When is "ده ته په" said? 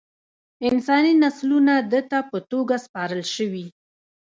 1.91-2.37